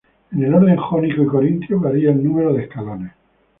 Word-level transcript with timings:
En 0.31 0.43
el 0.43 0.51
orden 0.55 0.77
jónico 0.77 1.21
y 1.21 1.27
corintio 1.27 1.79
varía 1.79 2.09
el 2.09 2.23
número 2.23 2.51
de 2.53 2.63
escalones. 2.63 3.11